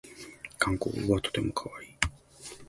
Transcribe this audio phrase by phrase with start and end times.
[0.57, 1.87] 韓国語はとてもかわいい